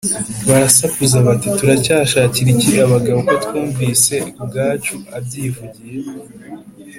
[0.47, 5.99] ”barasakuza bati, “turacyashakira iki abagabo, ko twumvise ubwacu abyivugiye